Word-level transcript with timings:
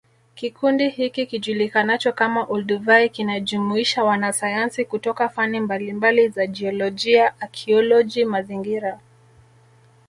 Kikundi 0.35 0.89
hiki 0.89 1.25
kijulikanacho 1.25 2.11
kama 2.11 2.43
Olduvai 2.43 3.09
kinajumuisha 3.09 4.03
wanasayansi 4.03 4.85
kutoka 4.85 5.29
fani 5.29 5.59
mbalimbali 5.59 6.29
za 6.29 6.47
jiolojia 6.47 7.41
akioloji 7.41 8.25
mazingira 8.25 8.99